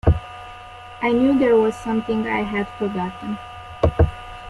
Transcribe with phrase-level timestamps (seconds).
[0.99, 3.37] I knew there was something I had forgotten.